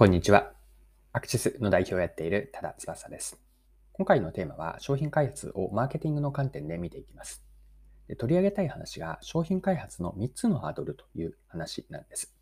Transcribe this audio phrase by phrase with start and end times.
[0.00, 0.54] こんにちは。
[1.12, 3.38] アクシスの代表をやっている多田翼です。
[3.92, 7.44] 今回のテーマは商品開発をマーケティングの観点で見ていきます。
[8.08, 12.34] で取り上げたい話が商品開発の3つのハードルという話なんです。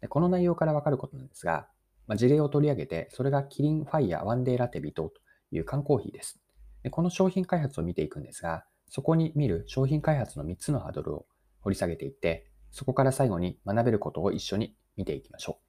[0.00, 1.68] でこの内容からわかることなんですが、
[2.06, 6.40] まあ、事例を取り上げて、それがキリンファイヤーワンデーラテビトという缶コーヒーです。
[6.84, 11.26] でこの商品開発を見ていくんですが、そこに見る商品開発の3つのハードルを
[11.60, 15.63] 掘り下げていって、そこから最後に学べることを一緒に見ていきましょう。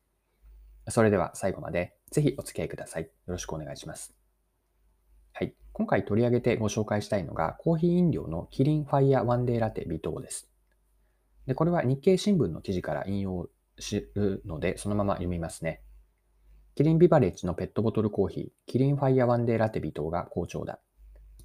[0.90, 3.04] それでは最後までぜひお付き合いください。
[3.04, 4.16] よろしくお願いします。
[5.34, 5.54] はい。
[5.74, 10.50] 今回取り上げてご紹介したいのが、コーヒー飲料のキリンファイヤーワンデーラテ微糖です。
[11.48, 13.50] で、これは日経新聞の記事から引用
[13.80, 15.82] するので、そのまま読みますね。
[16.76, 20.80] キリンビバレッジのペットボトルコーヒー、キリンファイヤーワンデーラテ微糖が好調だ。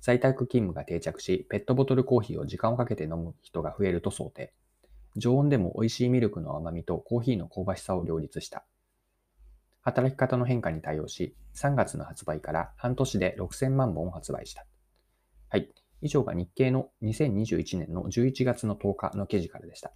[0.01, 4.55] 在宅勤務が定着し、ペットボトルコーヒーを時間をかけて飲む人が増えると想定。
[5.17, 8.65] 常温でも美味しいミルクの甘みとコーヒーの香ばしさを両立した。
[9.83, 14.67] 働き方の変化に対応し、3月の発売から半年で6000万本を発売した。
[15.49, 15.71] はい。
[16.03, 19.93] 以上が日経の2021年の11月の10日の記事からでした。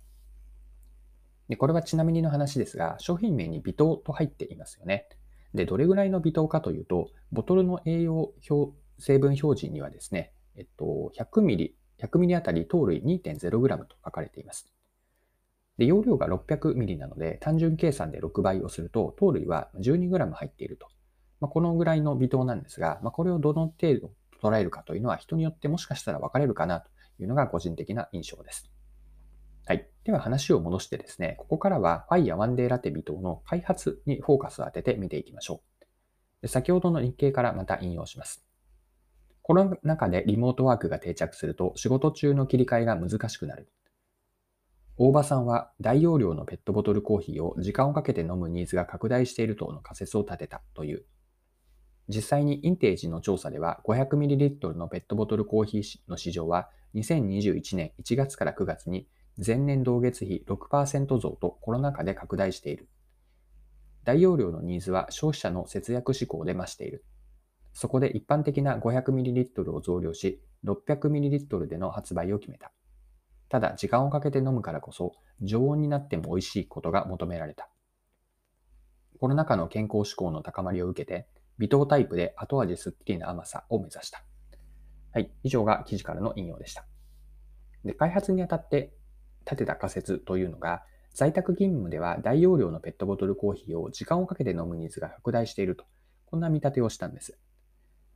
[1.49, 5.09] でこれはちなみにの話ですが、商品名に微糖と入っていますよね。
[5.53, 14.67] で、どれぐらいの微糖かというと、ボトルの栄養表成分表示にはですね、えっと、100ミリ、100ミリあたり糖類 2.0g と書かれています。
[15.79, 20.89] で、容量が 600ml なので、単純計算で6倍をすると、糖類は 12g 入っていると。
[21.41, 24.11] まあ、このぐらいの微糖なんですが、まあ、これをどの程度
[24.43, 28.71] 捉えるかというのは人によってもしかしたら分かれるかなというのが個人的な印象です。
[29.67, 29.89] はい。
[30.05, 35.85] では話を戻してですね、ここからは Fire One Day Latte 微糖の開発にフォーカスを当てて見ていきましょう。
[36.43, 38.45] で先ほどの日経からまた引用します。
[39.41, 43.69] コロナ禍でリモートワークが定着すると仕事中の切り替えが難しくなる。
[44.97, 51.05] 大場さんは大容量のペットボトルコーヒーを時間をかけて飲むニーズが拡大しているとの仮説を立てたという。
[52.09, 59.09] 実際にインテージの調査では 500ml のペットボトルコーヒーの市場は2021年1月から9月に
[59.45, 62.89] 前年同月比6%増とコロナ禍で拡大している。
[64.05, 67.05] 大容量のニーズは消費者の節約志向で増している。
[67.73, 72.71] そこで一般的な 500ml を増量し、600ml での発売を決めた。
[73.49, 77.69] ただ、時間をかけて飲むからこそ、常温になっても美味しいことが求められた。
[79.21, 81.29] コロナ禍の健康志向の高まりを受けて、
[81.59, 84.25] 微糖タイプで後味すっきりな甘さを目指した。
[85.13, 85.33] はい。
[85.45, 86.87] 以上が記事からの引用でした。
[87.85, 88.93] で、開発にあたって
[89.45, 90.83] 立てた仮説というのが、
[91.13, 95.85] 在宅勤務では大容量のペットボトルコーヒーを時間をかけて飲むニーズが拡大していると、
[96.27, 97.39] こんな見立てをしたんです。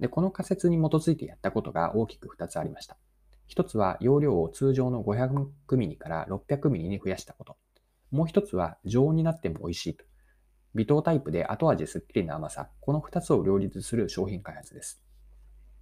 [0.01, 2.99] で、この仮説に基づいてやったことが大きく2つありました。
[3.49, 7.57] 一つは容量を通常の 500ml から 600ml に増やしたこと。
[8.11, 10.05] もう一つは常温になっても美味しいと。
[10.75, 12.71] 微糖タイプで後味すっきりな甘さ。
[12.81, 15.03] この二つを両立する商品開発です。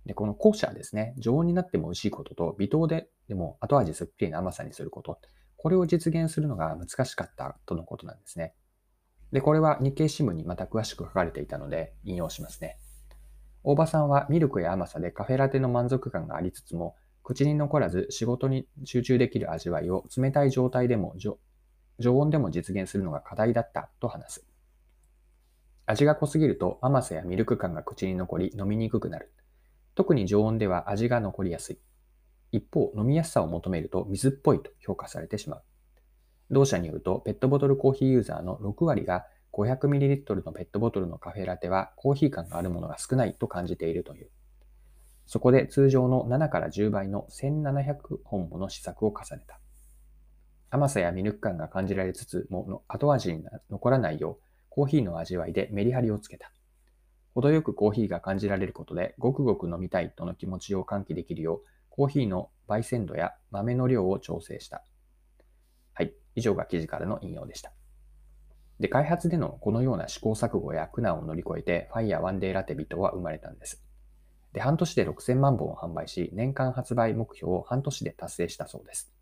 [0.07, 5.19] で、この後者ですね、常温になっても美味しいことと、微糖ででも後味すっきりな甘さにすること。
[5.57, 8.55] これを実現するのが難しかったとのことなんですね。
[9.33, 12.79] で、これは日経新聞にまた詳しく書かれていたので引用しますね。
[13.65, 16.95] 大場さんはミルクや甘さでカフェラテの満足感がありつつも、
[17.27, 24.47] 口に残らず仕事に集中できる味わいを冷たい状態でも常温でも実現するのが課題だったと話す。
[25.87, 29.33] 味が濃すぎると甘さやミルク感が口に残り飲みにくくなる。
[29.97, 31.81] 特に常温では味が残りやすい。
[32.53, 35.63] 一方、飲みやすさを求めると水っぽいと評価されてしまう。
[36.53, 44.31] 同社によると、ペットボトルコーヒーユーザーの6割が 500ml のペットボトルのカフェラテはコーヒー感があるものが少ないと感じているという。
[45.27, 49.59] そこで通常の7から10倍の1700本もの試作を重ねた。
[50.71, 56.53] 甘さやミルク感が感じられつつも後味に残らないようコーヒーの味わいでメリハリをつけた。
[57.35, 61.61] 程よくコーヒーが感じられることでごくごく飲みたいとの気持ちを喚起できるよう
[61.91, 64.85] コーヒーの焙煎度や豆の量を調整した。
[65.95, 66.13] はい。
[66.35, 67.73] 以上が記事からの引用でした。
[68.79, 73.86] で、開発でのこのような試行錯誤や苦難を乗り越えて Fire One Day Latte Bit は生まれたんです。
[74.57, 79.13] で、半年で6000万本を販売し、年間発売目標を半年で達成したそうです。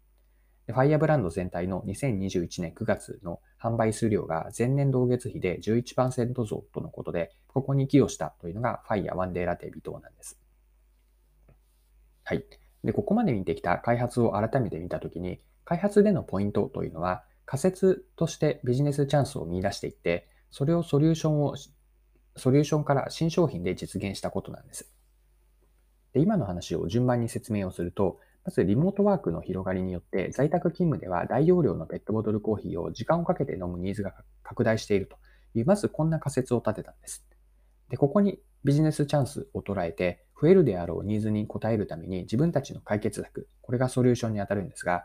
[0.69, 10.39] でファイヤーブランド全体の2021年9月の販売数量が前年同月比で11%増とのことで、ここに寄与したというのがファイヤーワンデーラテビトなんです。
[12.23, 12.45] はい。
[12.85, 21.57] で、ここまで見てきた開発を改めて見たときに、開発でのポイントというのは、仮説としてビジネスチャンスを見出していって、それをソリューションを、
[22.37, 24.94] ソリューションから新商品で実現したことなんです。
[26.15, 35.17] で今の話を順番に説明をすると、まずリモートワークの広がりによって在宅勤務では大容量のペットボトルコーヒーを時間をかけて飲むニーズが拡大していると
[35.55, 37.27] いう、まずこんな仮説を立てたんです。
[37.91, 45.05] で、ここにビジネスチャンスを捉えて、増えるであろうニーズに応えるために自分たちの解決策、これがソリューションに当たるんですが、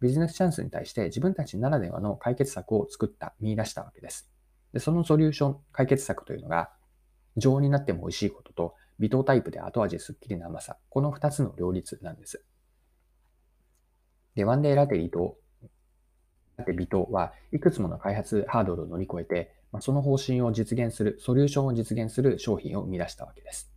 [0.00, 4.30] ビジネスチャンスに対して自分たちならではの解決策を作った、見出したわけです。
[4.72, 6.70] で、そのソリューション、解決策というのが、
[7.36, 12.44] 常温になっても美味しいことと、微糖タイプで後味すっきりな甘さ、この2つの両立なんです。
[14.34, 15.36] で、ワンデーラテリと
[16.58, 23.70] ラテ微糖はいくつもの開発ハードルを乗り越えて、まあ、その方針を実現する、ソリューションを実現する商品を生み出したわけです。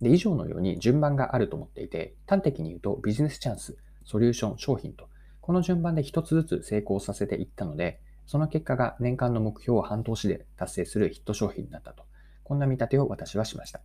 [0.00, 5.08] で、以上のように順番があると思っていて、端的に言うとビジネスチャンス、ソリューション、商品と、
[5.40, 12.04] この順番で一つずつ成功させていったので、その結果が年間の目標を半年で達成するヒット商品になったと。
[12.44, 13.80] こんな見立てを私はしました。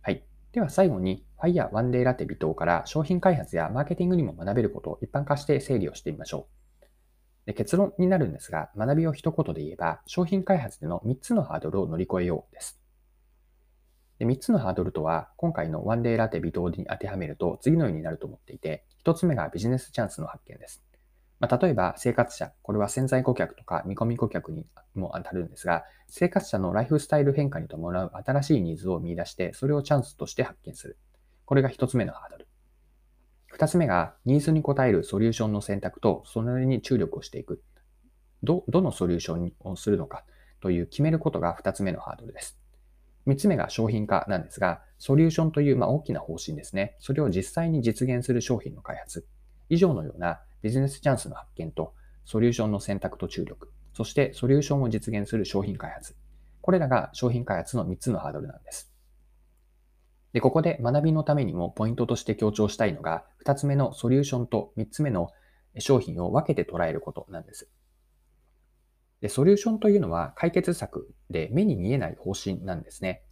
[0.00, 0.24] はい。
[0.52, 6.64] では最後に、Fire One Day Latte 微糖から商品開発やマーケティングにも学べることを一般化して整理をしてみましょう。
[7.46, 12.80] で結論になるんですが、学びを一言で言えば、商品開発での3つのハードルを乗り越えようです。
[14.18, 20.83] で3つのハードルとは、今回のワンデーラテ微糖に当てはめると次のようになると思っていて、1つ目がビジネスチャンスの発見です。
[21.44, 30.98] まあ、例えば生活者、これは潜在顧客とか見込み顧客にも当たるんですが、生活者のライフスタイル変化に伴う新しいニーズを見出して、それをチャンスとして発見する。
[31.44, 32.48] これが一つ目のハードル。
[33.48, 37.62] 二つ目が、ニーズに応えるソリューションの選択と、それに注力をしていく。
[38.42, 40.24] ど、どのソリューションをするのか
[40.62, 42.58] という決めることが二つ目のハードルです。
[43.26, 46.96] 三つ目が商品化なんですが、ソリューションというま大きな方針ですね。
[47.00, 49.26] それを実際に実現する商品の開発。
[49.68, 51.92] 以上のようなビジネスチャンスの発見と、
[52.24, 56.16] ソリューションの選択と注力、そしてソリューションを実現する商品開発。
[56.62, 58.90] これらが商品開発の3つのハードルなんです。
[60.32, 65.28] で、ここで学びのためにもポイントとして強調したいのが、2つ目のソリューションと3つ目の
[65.80, 67.68] 商品を分けて捉えることなんです。
[69.20, 73.22] で、ソリューションというのは解決策で目に見えない方針なんですね。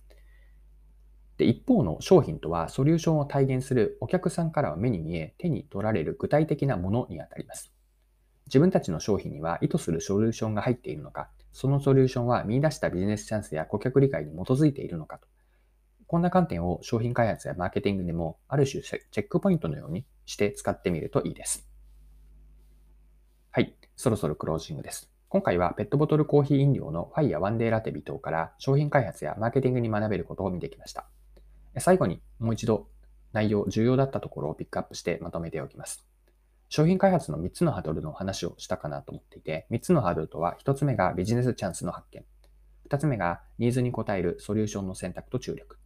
[1.73, 7.73] 方の商品とはソリューションを体現するお客さんからは目に見え、手に取られる具体的なものにあたります。
[8.47, 15.27] 自分たちの商品には意図するソリューションが入っているのか、そのソリューションは見出したビジネスチャンスや顧客理解に基づいているのかと。
[16.07, 21.67] こんな観点を商品開発やマーケティングでもある種チェックポイントのようにして使ってみるといいです。
[23.51, 25.11] はい、そろそろクロージングです。
[25.31, 31.07] 今回はペットボトルコーヒー飲料のファイヤーワンデーラテビ等から商品開発やマーケティングに学べることを見てきました。
[31.79, 32.89] 最後にもう一度
[33.33, 36.07] 内容、重要だったところをピックアップしてまとめておきます。
[36.69, 42.25] 商品開発の3つのハードルの話をしたかなと思っていて、3つのハードルとは、1つ目がビジネスチャンスの発見。
[42.89, 45.79] 2つ目がニーズに応えるソリューションの選択と注力。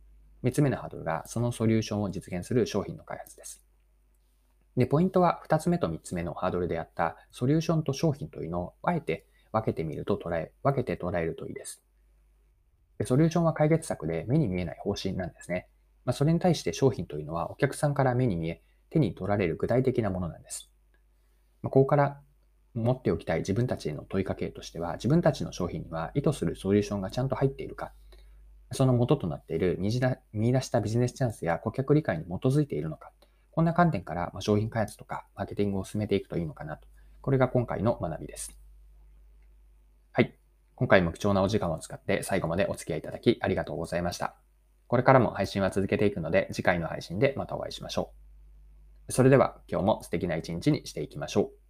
[0.45, 3.63] 3つ目のハードルがそのソリューションを実現する商品の開発です。
[4.77, 11.83] で、ポイントは2つ目と3つ目のハードルであったソリューションと商品というのをあえて分けてみると捉え、分けて捉えるといいです。
[12.99, 15.67] でソリューションは解決策で目に見えない方針なんですね。
[16.07, 20.71] まあ、それに対して商品というのはお客さんから目に見え、手に取られる具体的なものなんです。
[21.63, 22.21] まあ、ここから
[22.75, 27.93] 持っておきたい自分たちへの問いかけとしては、自分たちの商品には意図するソリューションがちゃんと入っているか、
[28.73, 33.13] その元となっている見出したビジネスチャンスや顧客理解に基づいているのか、
[33.51, 36.87] こんな観点から商品開発とかマーケティングを進めていくといいのかなと。
[37.23, 38.57] これが今回の学びです。
[40.13, 40.39] はい。
[40.75, 44.46] 今回も貴重なお時間を使って最後までお付き合いいただきありがとうございました。
[44.89, 48.13] これからも配信は続けていくので、次回の配信でまたお会いしましょ
[49.09, 49.13] う。
[49.13, 51.66] それでは今日も素敵な一日にしていきましょう。